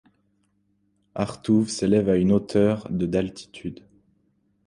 [1.13, 3.83] Hartouv s'élève à une hauteur de d'altitude.